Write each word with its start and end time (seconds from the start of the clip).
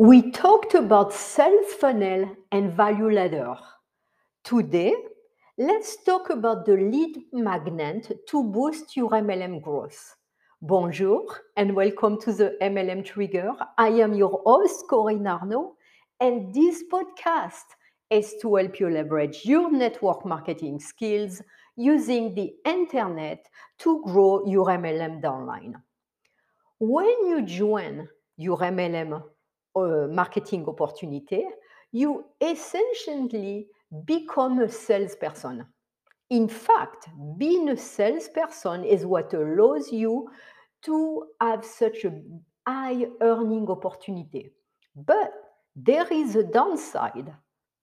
We 0.00 0.30
talked 0.30 0.74
about 0.74 1.12
sales 1.12 1.72
funnel 1.72 2.36
and 2.52 2.72
value 2.72 3.10
ladder. 3.10 3.56
Today, 4.44 4.94
let's 5.58 5.96
talk 6.04 6.30
about 6.30 6.66
the 6.66 6.74
lead 6.74 7.24
magnet 7.32 8.12
to 8.28 8.44
boost 8.44 8.96
your 8.96 9.10
MLM 9.10 9.60
growth. 9.60 10.14
Bonjour 10.62 11.26
and 11.56 11.74
welcome 11.74 12.16
to 12.20 12.32
the 12.32 12.56
MLM 12.62 13.04
Trigger. 13.04 13.50
I 13.76 13.88
am 13.88 14.14
your 14.14 14.40
host, 14.46 14.84
Corinne 14.88 15.26
Arnaud, 15.26 15.74
and 16.20 16.54
this 16.54 16.84
podcast 16.92 17.66
is 18.08 18.34
to 18.40 18.54
help 18.54 18.78
you 18.78 18.90
leverage 18.90 19.44
your 19.44 19.68
network 19.68 20.24
marketing 20.24 20.78
skills 20.78 21.42
using 21.74 22.36
the 22.36 22.54
internet 22.64 23.44
to 23.80 24.00
grow 24.04 24.46
your 24.46 24.66
MLM 24.66 25.20
downline. 25.20 25.74
When 26.78 27.26
you 27.26 27.42
join 27.44 28.08
your 28.36 28.58
MLM 28.58 29.24
uh, 29.84 30.08
marketing 30.08 30.66
opportunity, 30.66 31.44
you 31.92 32.24
essentially 32.40 33.66
become 34.04 34.60
a 34.60 34.68
salesperson. 34.68 35.66
In 36.30 36.48
fact, 36.48 37.08
being 37.38 37.70
a 37.70 37.76
salesperson 37.76 38.84
is 38.84 39.06
what 39.06 39.32
allows 39.32 39.90
you 39.90 40.28
to 40.82 41.24
have 41.40 41.64
such 41.64 42.04
a 42.04 42.12
high 42.66 43.06
earning 43.22 43.68
opportunity. 43.68 44.50
But 44.94 45.32
there 45.74 46.06
is 46.12 46.36
a 46.36 46.42
downside. 46.42 47.32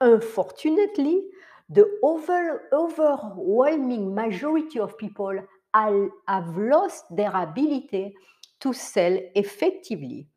Unfortunately, 0.00 1.22
the 1.68 1.86
over, 2.02 2.68
overwhelming 2.72 4.14
majority 4.14 4.80
of 4.80 4.98
people 4.98 5.38
have 5.74 6.56
lost 6.56 7.04
their 7.14 7.30
ability 7.34 8.14
to 8.60 8.72
sell 8.72 9.16
effectively. 9.34 10.28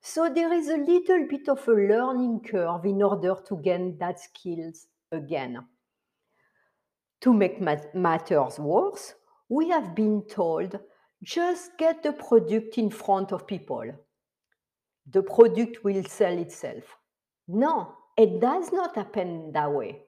So 0.00 0.32
there 0.32 0.52
is 0.52 0.68
a 0.68 0.76
little 0.76 1.26
bit 1.28 1.48
of 1.48 1.66
a 1.66 1.72
learning 1.72 2.40
curve 2.40 2.84
in 2.84 3.02
order 3.02 3.34
to 3.48 3.56
gain 3.56 3.98
that 3.98 4.20
skills 4.20 4.86
again. 5.12 5.64
To 7.22 7.32
make 7.32 7.60
matters 7.94 8.58
worse, 8.58 9.14
we 9.48 9.68
have 9.70 9.94
been 9.94 10.22
told 10.28 10.78
just 11.22 11.76
get 11.78 12.02
the 12.02 12.12
product 12.12 12.78
in 12.78 12.90
front 12.90 13.32
of 13.32 13.46
people. 13.46 13.84
The 15.10 15.22
product 15.22 15.82
will 15.82 16.04
sell 16.04 16.38
itself. 16.38 16.84
No, 17.48 17.94
it 18.16 18.40
does 18.40 18.72
not 18.72 18.94
happen 18.94 19.50
that 19.52 19.72
way. 19.72 20.02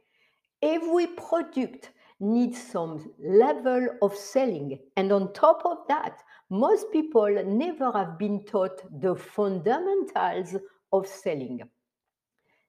Every 0.62 1.08
product 1.08 1.91
needs 2.20 2.62
some 2.62 3.12
level 3.19 3.88
of 4.02 4.14
selling. 4.14 4.78
And 4.97 5.10
on 5.10 5.32
top 5.32 5.62
of 5.64 5.78
that, 5.88 6.22
most 6.50 6.90
people 6.92 7.42
never 7.46 7.92
have 7.92 8.18
been 8.18 8.44
taught 8.44 8.82
the 9.00 9.14
fundamentals 9.14 10.56
of 10.92 11.06
selling. 11.06 11.60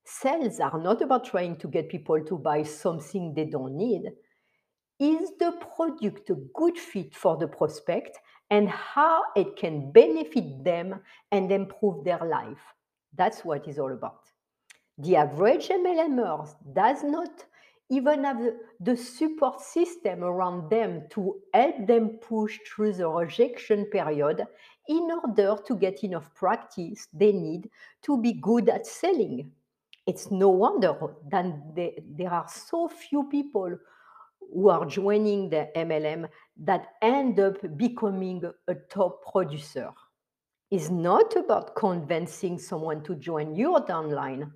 Sales 0.06 0.60
are 0.60 0.80
not 0.80 1.02
about 1.02 1.26
trying 1.26 1.56
to 1.58 1.68
get 1.68 1.90
people 1.90 2.24
to 2.24 2.38
buy 2.38 2.62
something 2.62 3.34
they 3.34 3.46
don't 3.46 3.76
need. 3.76 4.04
Is 5.00 5.32
the 5.40 5.54
product 5.74 6.30
a 6.30 6.36
good 6.54 6.78
fit 6.78 7.16
for 7.16 7.38
the 7.38 7.48
prospect 7.48 8.20
and 8.52 8.70
how 8.70 9.24
it 9.36 9.56
can 9.56 9.92
benefit 9.92 10.64
them 10.64 11.00
and 11.32 11.52
improve 11.52 12.04
their 12.04 12.20
life? 12.24 12.62
That's 13.18 13.44
what 13.44 13.68
it's 13.68 13.80
all 13.80 13.94
about. 13.94 14.22
The 15.00 15.16
average 15.16 15.70
MLMer 15.70 16.48
does 16.74 17.04
not 17.04 17.46
even 17.92 18.24
have 18.24 18.42
the 18.80 18.96
support 18.96 19.60
system 19.60 20.24
around 20.24 20.70
them 20.70 21.04
to 21.10 21.36
help 21.54 21.86
them 21.86 22.08
push 22.22 22.58
through 22.66 22.94
the 22.94 23.08
rejection 23.08 23.84
period 23.86 24.48
in 24.88 25.12
order 25.12 25.58
to 25.68 25.76
get 25.76 26.02
enough 26.04 26.34
practice 26.34 27.10
they 27.14 27.34
need 27.34 27.70
to 28.02 28.18
be 28.18 28.32
good 28.32 28.70
at 28.70 28.88
selling. 28.88 29.52
It's 30.08 30.32
no 30.32 30.50
wonder 30.50 30.96
that 31.30 32.02
there 32.16 32.32
are 32.32 32.48
so 32.48 32.88
few 32.88 33.26
people 33.26 33.78
who 34.54 34.70
are 34.70 34.86
joining 34.86 35.50
the 35.50 35.70
MLM 35.76 36.30
that 36.64 36.94
end 37.02 37.42
up 37.42 37.58
becoming 37.78 38.42
a 38.70 38.76
top 38.90 39.22
producer. 39.30 39.92
It's 40.72 40.90
not 40.90 41.36
about 41.36 41.76
convincing 41.76 42.58
someone 42.58 43.04
to 43.04 43.16
join 43.16 43.54
your 43.54 43.86
downline 43.86 44.50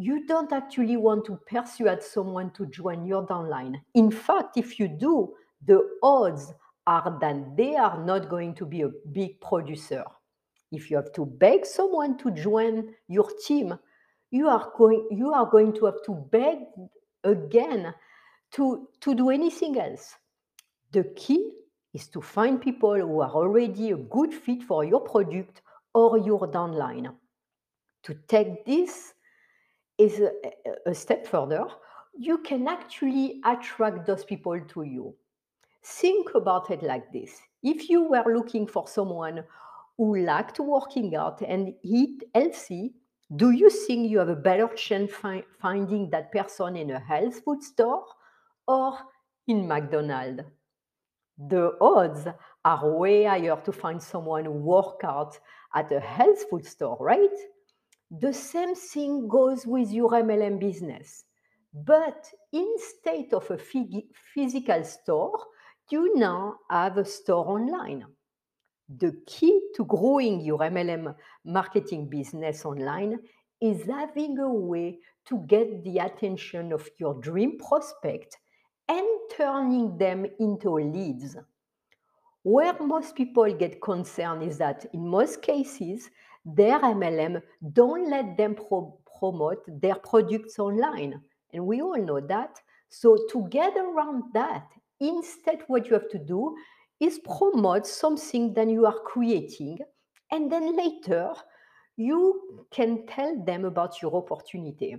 you 0.00 0.26
don't 0.26 0.50
actually 0.50 0.96
want 0.96 1.26
to 1.26 1.38
persuade 1.46 2.02
someone 2.02 2.50
to 2.52 2.64
join 2.66 3.04
your 3.04 3.26
downline. 3.26 3.74
In 3.94 4.10
fact, 4.10 4.56
if 4.56 4.78
you 4.78 4.88
do, 4.88 5.34
the 5.66 5.86
odds 6.02 6.54
are 6.86 7.18
that 7.20 7.54
they 7.54 7.76
are 7.76 8.02
not 8.02 8.30
going 8.30 8.54
to 8.54 8.64
be 8.64 8.80
a 8.80 8.88
big 9.12 9.38
producer. 9.42 10.02
If 10.72 10.90
you 10.90 10.96
have 10.96 11.12
to 11.12 11.26
beg 11.26 11.66
someone 11.66 12.16
to 12.18 12.30
join 12.30 12.94
your 13.08 13.28
team, 13.46 13.78
you 14.30 14.48
are 14.48 14.72
going, 14.78 15.06
you 15.10 15.34
are 15.34 15.44
going 15.44 15.74
to 15.74 15.84
have 15.84 16.02
to 16.06 16.14
beg 16.14 16.58
again 17.22 17.92
to, 18.52 18.88
to 19.00 19.14
do 19.14 19.28
anything 19.28 19.78
else. 19.78 20.14
The 20.92 21.04
key 21.14 21.50
is 21.92 22.08
to 22.08 22.22
find 22.22 22.58
people 22.58 22.94
who 22.94 23.20
are 23.20 23.30
already 23.30 23.90
a 23.90 23.96
good 23.96 24.32
fit 24.32 24.62
for 24.62 24.82
your 24.82 25.00
product 25.00 25.60
or 25.92 26.16
your 26.16 26.50
downline. 26.50 27.14
To 28.04 28.14
take 28.28 28.64
this 28.64 29.12
is 30.00 30.20
a, 30.20 30.90
a 30.90 30.94
step 30.94 31.26
further, 31.26 31.66
you 32.18 32.38
can 32.38 32.66
actually 32.66 33.40
attract 33.44 34.06
those 34.06 34.24
people 34.24 34.58
to 34.58 34.82
you. 34.82 35.14
Think 35.84 36.34
about 36.34 36.70
it 36.70 36.82
like 36.82 37.12
this. 37.12 37.40
If 37.62 37.90
you 37.90 38.08
were 38.08 38.34
looking 38.34 38.66
for 38.66 38.88
someone 38.88 39.44
who 39.96 40.16
liked 40.16 40.58
working 40.58 41.14
out 41.14 41.42
and 41.42 41.74
eat 41.82 42.24
healthy, 42.34 42.94
do 43.36 43.50
you 43.50 43.68
think 43.68 44.10
you 44.10 44.18
have 44.18 44.30
a 44.30 44.36
better 44.36 44.68
chance 44.68 45.12
fi- 45.12 45.44
finding 45.60 46.10
that 46.10 46.32
person 46.32 46.76
in 46.76 46.90
a 46.90 46.98
health 46.98 47.42
food 47.44 47.62
store 47.62 48.04
or 48.66 48.98
in 49.46 49.68
McDonald's? 49.68 50.42
The 51.38 51.76
odds 51.80 52.26
are 52.64 52.90
way 52.90 53.24
higher 53.24 53.60
to 53.64 53.72
find 53.72 54.02
someone 54.02 54.46
who 54.46 54.52
work 54.52 55.00
out 55.04 55.38
at 55.74 55.92
a 55.92 56.00
health 56.00 56.44
food 56.50 56.66
store, 56.66 56.96
right? 57.00 57.38
The 58.10 58.32
same 58.32 58.74
thing 58.74 59.28
goes 59.28 59.66
with 59.66 59.92
your 59.92 60.10
MLM 60.10 60.58
business. 60.58 61.24
But 61.72 62.28
instead 62.52 63.32
of 63.32 63.48
a 63.50 63.58
physical 64.34 64.82
store, 64.82 65.38
you 65.90 66.16
now 66.16 66.56
have 66.68 66.98
a 66.98 67.04
store 67.04 67.46
online. 67.46 68.04
The 68.88 69.12
key 69.26 69.60
to 69.76 69.84
growing 69.84 70.40
your 70.40 70.58
MLM 70.58 71.14
marketing 71.44 72.10
business 72.10 72.64
online 72.64 73.20
is 73.60 73.86
having 73.86 74.38
a 74.40 74.52
way 74.52 74.98
to 75.28 75.44
get 75.46 75.84
the 75.84 75.98
attention 75.98 76.72
of 76.72 76.88
your 76.98 77.14
dream 77.20 77.58
prospect 77.58 78.36
and 78.88 79.06
turning 79.36 79.96
them 79.96 80.26
into 80.40 80.70
leads. 80.70 81.36
Where 82.42 82.76
most 82.80 83.14
people 83.14 83.52
get 83.54 83.80
concerned 83.80 84.42
is 84.42 84.58
that 84.58 84.86
in 84.92 85.06
most 85.06 85.42
cases, 85.42 86.10
their 86.44 86.80
MLM 86.80 87.42
don't 87.72 88.08
let 88.08 88.36
them 88.36 88.54
pro- 88.54 88.98
promote 89.18 89.62
their 89.80 89.96
products 89.96 90.58
online. 90.58 91.20
And 91.52 91.66
we 91.66 91.82
all 91.82 91.96
know 91.96 92.20
that. 92.20 92.60
So, 92.88 93.16
to 93.30 93.46
get 93.50 93.76
around 93.76 94.24
that, 94.34 94.66
instead, 94.98 95.60
what 95.68 95.86
you 95.86 95.94
have 95.94 96.08
to 96.10 96.18
do 96.18 96.56
is 96.98 97.20
promote 97.20 97.86
something 97.86 98.52
that 98.54 98.68
you 98.68 98.86
are 98.86 98.98
creating. 99.04 99.78
And 100.30 100.50
then 100.50 100.76
later, 100.76 101.32
you 101.96 102.66
can 102.70 103.06
tell 103.06 103.42
them 103.44 103.64
about 103.64 104.00
your 104.02 104.14
opportunity. 104.14 104.96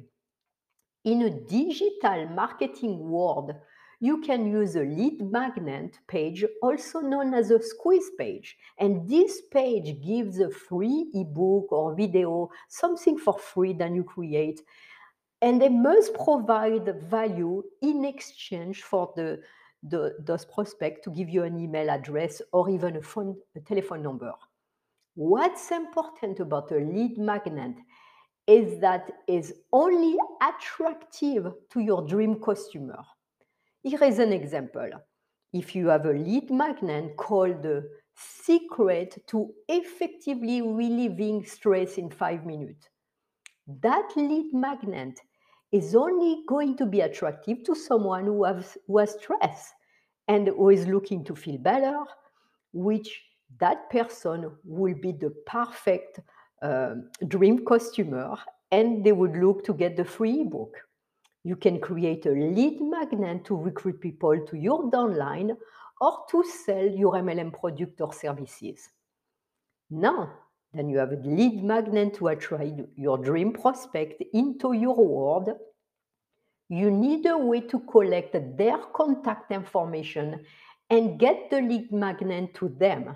In 1.03 1.23
a 1.23 1.29
digital 1.29 2.27
marketing 2.29 2.99
world, 3.09 3.53
you 4.01 4.19
can 4.19 4.47
use 4.47 4.75
a 4.75 4.81
lead 4.81 5.21
magnet 5.21 5.99
page, 6.07 6.43
also 6.63 7.01
known 7.01 7.35
as 7.35 7.51
a 7.51 7.61
squeeze 7.61 8.09
page. 8.17 8.57
And 8.79 9.07
this 9.07 9.43
page 9.51 10.01
gives 10.03 10.39
a 10.39 10.49
free 10.49 11.11
ebook 11.13 11.71
or 11.71 11.93
video, 11.95 12.49
something 12.67 13.19
for 13.19 13.37
free 13.37 13.73
that 13.73 13.93
you 13.93 14.03
create. 14.03 14.61
And 15.43 15.61
they 15.61 15.69
must 15.69 16.15
provide 16.15 16.89
value 17.09 17.61
in 17.83 18.03
exchange 18.03 18.81
for 18.81 19.13
the, 19.15 19.39
the 19.83 20.15
those 20.19 20.45
prospects 20.45 21.01
to 21.03 21.11
give 21.11 21.29
you 21.29 21.43
an 21.43 21.59
email 21.59 21.89
address 21.91 22.41
or 22.53 22.71
even 22.71 22.95
a 22.95 23.01
phone 23.03 23.35
a 23.55 23.59
telephone 23.59 24.01
number. 24.01 24.33
What's 25.13 25.69
important 25.69 26.39
about 26.39 26.71
a 26.71 26.77
lead 26.77 27.19
magnet 27.19 27.75
is 28.47 28.79
that 28.81 29.11
is 29.27 29.53
only 29.71 30.17
attractive 30.41 31.53
to 31.69 31.79
your 31.79 32.07
dream 32.07 32.39
customer. 32.39 33.03
Here 33.83 34.03
is 34.03 34.19
an 34.19 34.31
example. 34.31 34.89
If 35.53 35.75
you 35.75 35.87
have 35.87 36.05
a 36.05 36.13
lead 36.13 36.51
magnet 36.51 37.17
called 37.17 37.63
the 37.63 37.89
secret 38.15 39.23
to 39.27 39.51
effectively 39.67 40.61
relieving 40.61 41.43
stress 41.45 41.97
in 41.97 42.11
five 42.11 42.45
minutes, 42.45 42.87
that 43.81 44.11
lead 44.15 44.53
magnet 44.53 45.19
is 45.71 45.95
only 45.95 46.43
going 46.47 46.77
to 46.77 46.85
be 46.85 47.01
attractive 47.01 47.63
to 47.63 47.73
someone 47.73 48.25
who 48.25 48.43
has, 48.43 48.77
who 48.85 48.99
has 48.99 49.15
stress 49.19 49.71
and 50.27 50.49
who 50.49 50.69
is 50.69 50.85
looking 50.85 51.23
to 51.25 51.35
feel 51.35 51.57
better, 51.57 52.03
which 52.73 53.19
that 53.59 53.89
person 53.89 54.51
will 54.63 54.95
be 55.01 55.11
the 55.11 55.33
perfect 55.47 56.19
uh, 56.61 56.95
dream 57.27 57.65
customer 57.65 58.37
and 58.71 59.03
they 59.03 59.11
would 59.11 59.35
look 59.37 59.63
to 59.65 59.73
get 59.73 59.97
the 59.97 60.05
free 60.05 60.41
ebook. 60.41 60.75
You 61.43 61.55
can 61.55 61.79
create 61.79 62.25
a 62.25 62.31
lead 62.31 62.81
magnet 62.81 63.45
to 63.45 63.55
recruit 63.55 63.99
people 63.99 64.45
to 64.45 64.57
your 64.57 64.91
downline 64.91 65.57
or 65.99 66.25
to 66.29 66.43
sell 66.43 66.85
your 66.85 67.13
MLM 67.13 67.51
product 67.51 67.99
or 68.01 68.13
services. 68.13 68.89
Now, 69.89 70.31
then 70.73 70.87
you 70.89 70.99
have 70.99 71.11
a 71.11 71.15
lead 71.15 71.63
magnet 71.63 72.13
to 72.15 72.27
attract 72.29 72.79
your 72.95 73.17
dream 73.17 73.53
prospect 73.53 74.23
into 74.33 74.73
your 74.73 74.95
world. 74.95 75.49
You 76.69 76.91
need 76.91 77.25
a 77.25 77.37
way 77.37 77.61
to 77.61 77.79
collect 77.79 78.33
their 78.57 78.77
contact 78.93 79.51
information 79.51 80.45
and 80.89 81.19
get 81.19 81.49
the 81.49 81.61
lead 81.61 81.91
magnet 81.91 82.53
to 82.55 82.69
them. 82.69 83.15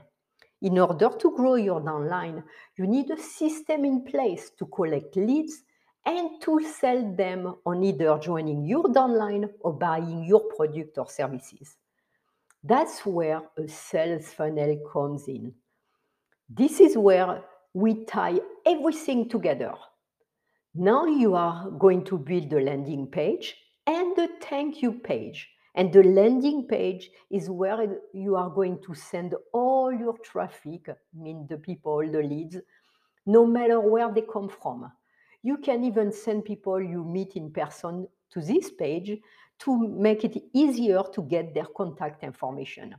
In 0.61 0.79
order 0.79 1.09
to 1.09 1.35
grow 1.35 1.55
your 1.55 1.79
downline, 1.79 2.43
you 2.77 2.87
need 2.87 3.11
a 3.11 3.21
system 3.21 3.85
in 3.85 4.03
place 4.03 4.51
to 4.57 4.65
collect 4.65 5.15
leads 5.15 5.63
and 6.05 6.41
to 6.41 6.63
sell 6.79 7.15
them 7.15 7.55
on 7.65 7.83
either 7.83 8.17
joining 8.19 8.65
your 8.65 8.83
downline 8.85 9.49
or 9.61 9.73
buying 9.73 10.23
your 10.23 10.41
product 10.55 10.97
or 10.97 11.09
services. 11.09 11.77
That's 12.63 13.05
where 13.05 13.41
a 13.57 13.67
sales 13.67 14.27
funnel 14.27 14.77
comes 14.91 15.27
in. 15.27 15.53
This 16.49 16.79
is 16.79 16.97
where 16.97 17.43
we 17.73 18.05
tie 18.05 18.39
everything 18.65 19.29
together. 19.29 19.73
Now 20.73 21.05
you 21.05 21.35
are 21.35 21.69
going 21.71 22.03
to 22.05 22.17
build 22.17 22.51
a 22.53 22.61
landing 22.61 23.07
page 23.07 23.55
and 23.87 24.17
a 24.17 24.27
thank 24.41 24.81
you 24.81 24.93
page. 24.93 25.49
And 25.75 25.91
the 25.91 26.03
landing 26.03 26.67
page 26.67 27.09
is 27.29 27.49
where 27.49 27.99
you 28.13 28.35
are 28.35 28.49
going 28.49 28.81
to 28.85 28.95
send 28.95 29.35
all 29.53 29.91
your 29.91 30.17
traffic, 30.19 30.87
I 30.89 30.95
mean 31.13 31.47
the 31.49 31.57
people, 31.57 31.99
the 31.99 32.23
leads, 32.23 32.57
no 33.25 33.45
matter 33.45 33.79
where 33.79 34.11
they 34.13 34.21
come 34.21 34.49
from. 34.49 34.91
You 35.45 35.57
can 35.57 35.83
even 35.83 36.11
send 36.11 36.43
people 36.43 36.81
you 36.81 37.03
meet 37.03 37.35
in 37.35 37.51
person 37.51 38.07
to 38.31 38.41
this 38.41 38.71
page 38.71 39.15
to 39.59 39.87
make 39.87 40.23
it 40.23 40.41
easier 40.53 41.03
to 41.13 41.21
get 41.21 41.53
their 41.53 41.67
contact 41.77 42.23
information. 42.23 42.95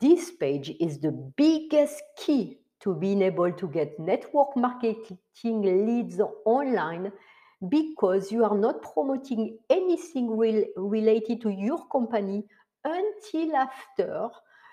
This 0.00 0.30
page 0.30 0.70
is 0.78 1.00
the 1.00 1.10
biggest 1.10 2.00
key 2.16 2.60
to 2.82 2.94
being 2.94 3.20
able 3.20 3.50
to 3.50 3.66
get 3.66 3.98
network 3.98 4.56
marketing 4.56 5.18
leads 5.42 6.20
online 6.44 7.10
because 7.68 8.30
you 8.30 8.44
are 8.44 8.56
not 8.56 8.80
promoting 8.94 9.58
anything 9.68 10.38
real, 10.38 10.64
related 10.76 11.40
to 11.40 11.50
your 11.50 11.84
company 11.88 12.44
until 12.84 13.56
after 13.56 14.28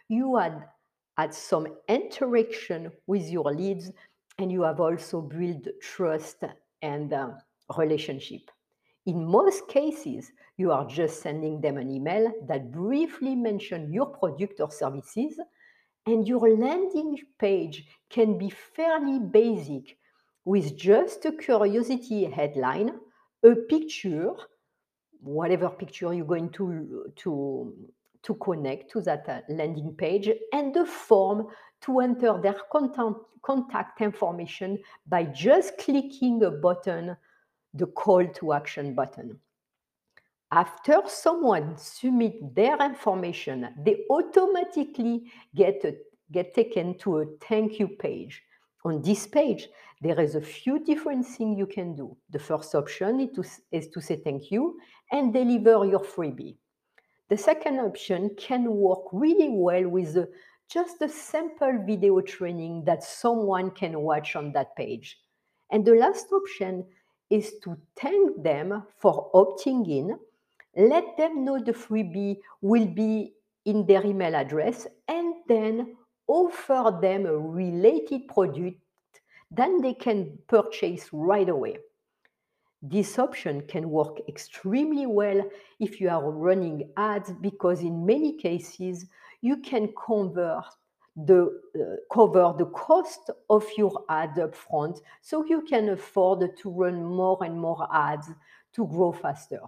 you 0.09 0.35
had 0.35 0.63
had 1.17 1.33
some 1.33 1.67
interaction 1.87 2.91
with 3.07 3.27
your 3.29 3.51
leads 3.51 3.91
and 4.41 4.51
you 4.51 4.63
have 4.63 4.79
also 4.79 5.21
built 5.21 5.67
trust 5.81 6.43
and 6.81 7.13
uh, 7.13 7.29
relationship. 7.77 8.41
In 9.05 9.25
most 9.25 9.67
cases, 9.67 10.31
you 10.57 10.71
are 10.71 10.85
just 10.85 11.21
sending 11.21 11.59
them 11.59 11.77
an 11.77 11.89
email 11.89 12.31
that 12.47 12.71
briefly 12.71 13.35
mentions 13.35 13.91
your 13.91 14.07
product 14.07 14.59
or 14.59 14.71
services, 14.71 15.39
and 16.05 16.27
your 16.27 16.55
landing 16.55 17.17
page 17.39 17.85
can 18.09 18.37
be 18.37 18.49
fairly 18.49 19.19
basic 19.19 19.97
with 20.45 20.77
just 20.77 21.25
a 21.25 21.31
curiosity 21.31 22.25
headline, 22.25 22.91
a 23.43 23.55
picture, 23.55 24.31
whatever 25.19 25.69
picture 25.69 26.13
you're 26.13 26.25
going 26.25 26.49
to, 26.49 27.11
to, 27.15 27.73
to 28.23 28.35
connect 28.35 28.91
to 28.91 29.01
that 29.01 29.27
uh, 29.27 29.41
landing 29.49 29.93
page, 29.97 30.29
and 30.53 30.73
the 30.73 30.85
form 30.85 31.47
to 31.81 31.99
enter 31.99 32.39
their 32.41 32.55
contact, 32.71 33.19
contact 33.41 34.01
information 34.01 34.77
by 35.07 35.23
just 35.23 35.77
clicking 35.77 36.43
a 36.43 36.51
button 36.51 37.15
the 37.73 37.87
call 37.87 38.27
to 38.27 38.53
action 38.53 38.93
button. 38.93 39.39
After 40.51 41.01
someone 41.07 41.77
submit 41.77 42.53
their 42.53 42.77
information, 42.83 43.69
they 43.85 44.03
automatically 44.09 45.31
get, 45.55 45.83
a, 45.85 45.95
get 46.31 46.53
taken 46.53 46.97
to 46.99 47.19
a 47.19 47.25
thank 47.39 47.79
you 47.79 47.87
page. 47.87 48.43
On 48.83 49.01
this 49.01 49.27
page, 49.27 49.69
there 50.01 50.19
is 50.19 50.35
a 50.35 50.41
few 50.41 50.83
different 50.83 51.25
things 51.25 51.57
you 51.57 51.67
can 51.67 51.95
do. 51.95 52.17
The 52.31 52.39
first 52.39 52.75
option 52.75 53.21
is 53.21 53.29
to, 53.35 53.43
is 53.71 53.87
to 53.89 54.01
say 54.01 54.17
thank 54.17 54.51
you 54.51 54.77
and 55.11 55.33
deliver 55.33 55.85
your 55.85 55.99
freebie. 55.99 56.57
The 57.31 57.37
second 57.37 57.79
option 57.79 58.31
can 58.35 58.69
work 58.69 59.05
really 59.13 59.47
well 59.47 59.87
with 59.87 60.17
a, 60.17 60.27
just 60.67 61.01
a 61.01 61.07
simple 61.07 61.81
video 61.87 62.19
training 62.19 62.83
that 62.83 63.05
someone 63.05 63.71
can 63.71 64.01
watch 64.01 64.35
on 64.35 64.51
that 64.51 64.75
page. 64.75 65.17
And 65.71 65.85
the 65.85 65.95
last 65.95 66.25
option 66.33 66.85
is 67.29 67.53
to 67.63 67.77
thank 67.97 68.43
them 68.43 68.83
for 68.97 69.31
opting 69.33 69.87
in, 69.89 70.19
let 70.75 71.15
them 71.15 71.45
know 71.45 71.57
the 71.57 71.71
freebie 71.71 72.41
will 72.59 72.87
be 72.87 73.31
in 73.63 73.85
their 73.85 74.05
email 74.05 74.35
address, 74.35 74.85
and 75.07 75.35
then 75.47 75.95
offer 76.27 76.99
them 77.01 77.25
a 77.25 77.37
related 77.37 78.27
product 78.27 78.77
that 79.51 79.71
they 79.81 79.93
can 79.93 80.37
purchase 80.49 81.07
right 81.13 81.47
away. 81.47 81.77
This 82.81 83.19
option 83.19 83.61
can 83.67 83.91
work 83.91 84.21
extremely 84.27 85.05
well 85.05 85.47
if 85.79 86.01
you 86.01 86.09
are 86.09 86.31
running 86.31 86.89
ads 86.97 87.31
because 87.31 87.81
in 87.81 88.05
many 88.05 88.37
cases 88.37 89.05
you 89.41 89.57
can 89.57 89.93
convert 90.05 90.65
the, 91.15 91.61
uh, 91.75 91.97
cover 92.11 92.55
the 92.57 92.65
cost 92.65 93.29
of 93.51 93.65
your 93.77 94.03
ad 94.09 94.35
upfront 94.35 94.99
so 95.21 95.45
you 95.45 95.61
can 95.61 95.89
afford 95.89 96.57
to 96.57 96.71
run 96.71 97.03
more 97.03 97.37
and 97.43 97.59
more 97.59 97.87
ads 97.93 98.29
to 98.73 98.87
grow 98.87 99.11
faster. 99.11 99.61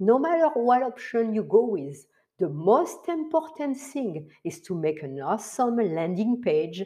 No 0.00 0.18
matter 0.18 0.48
what 0.54 0.82
option 0.82 1.34
you 1.34 1.42
go 1.42 1.66
with, 1.66 2.06
the 2.38 2.48
most 2.48 3.08
important 3.08 3.78
thing 3.78 4.30
is 4.42 4.60
to 4.62 4.74
make 4.74 5.02
an 5.02 5.20
awesome 5.20 5.76
landing 5.76 6.40
page 6.40 6.82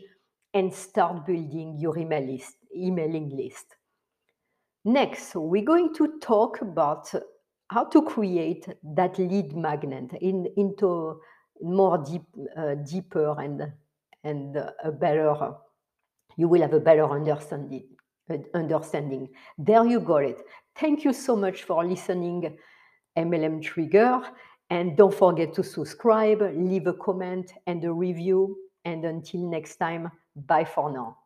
and 0.52 0.75
start 0.75 1.25
building 1.25 1.76
your 1.78 1.96
email 1.96 2.25
list, 2.25 2.56
emailing 2.75 3.30
list. 3.30 3.77
Next, 4.84 5.34
we're 5.34 5.64
going 5.64 5.94
to 5.94 6.19
talk 6.20 6.60
about 6.62 7.12
how 7.70 7.84
to 7.84 8.02
create 8.02 8.66
that 8.82 9.19
lead 9.19 9.54
magnet 9.56 10.12
in, 10.20 10.46
into 10.56 11.20
more 11.60 11.98
deep, 11.98 12.22
uh, 12.56 12.75
deeper 12.76 13.38
and 13.40 13.72
and 14.25 14.56
a 14.56 14.92
better, 14.92 15.54
you 16.36 16.48
will 16.48 16.60
have 16.62 16.75
a 16.75 16.80
better 16.80 17.08
understanding. 17.08 17.84
Understanding. 18.54 19.28
There 19.56 19.87
you 19.87 20.00
got 20.00 20.25
it. 20.25 20.42
Thank 20.76 21.04
you 21.04 21.12
so 21.12 21.35
much 21.35 21.62
for 21.62 21.85
listening, 21.85 22.58
MLM 23.16 23.62
Trigger. 23.62 24.20
And 24.70 24.97
don't 24.99 25.14
forget 25.14 25.54
to 25.54 25.64
subscribe, 25.64 26.42
leave 26.54 26.87
a 26.87 26.92
comment 26.92 27.54
and 27.66 27.82
a 27.85 27.92
review. 27.92 28.56
And 28.85 29.04
until 29.06 29.49
next 29.49 29.76
time, 29.76 30.11
bye 30.37 30.66
for 30.66 30.92
now. 30.92 31.16